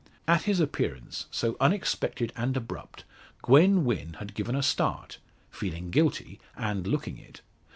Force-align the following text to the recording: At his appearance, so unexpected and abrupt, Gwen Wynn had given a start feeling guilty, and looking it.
At 0.27 0.41
his 0.45 0.59
appearance, 0.59 1.27
so 1.29 1.55
unexpected 1.59 2.33
and 2.35 2.57
abrupt, 2.57 3.03
Gwen 3.43 3.85
Wynn 3.85 4.13
had 4.17 4.33
given 4.33 4.55
a 4.55 4.63
start 4.63 5.19
feeling 5.51 5.91
guilty, 5.91 6.39
and 6.57 6.87
looking 6.87 7.19
it. 7.19 7.41